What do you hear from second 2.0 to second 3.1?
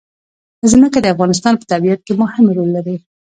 کې مهم رول لري.